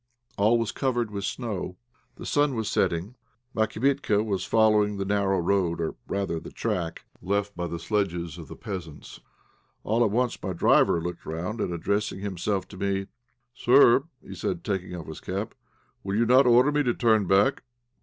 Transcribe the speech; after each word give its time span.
All 0.35 0.57
was 0.57 0.71
covered 0.71 1.11
with 1.11 1.25
snow. 1.25 1.77
The 2.15 2.25
sun 2.25 2.55
was 2.55 2.67
setting. 2.69 3.13
My 3.53 3.67
kibitka 3.67 4.23
was 4.25 4.43
following 4.45 4.97
the 4.97 5.05
narrow 5.05 5.37
road, 5.37 5.79
or 5.79 5.93
rather 6.07 6.39
the 6.39 6.49
track, 6.49 7.05
left 7.21 7.55
by 7.55 7.67
the 7.67 7.77
sledges 7.77 8.39
of 8.39 8.47
the 8.47 8.55
peasants. 8.55 9.19
All 9.83 10.03
at 10.03 10.09
once 10.09 10.41
my 10.41 10.53
driver 10.53 10.99
looked 10.99 11.23
round, 11.27 11.61
and 11.61 11.71
addressing 11.71 12.21
himself 12.21 12.67
to 12.69 12.77
me 12.77 13.09
"Sir," 13.53 14.05
said 14.33 14.61
he, 14.63 14.63
taking 14.73 14.95
off 14.95 15.05
his 15.05 15.19
cap, 15.21 15.53
"will 16.03 16.15
you 16.15 16.25
not 16.25 16.47
order 16.47 16.71
me 16.71 16.81
to 16.81 16.95
turn 16.95 17.27
back?" 17.27 17.61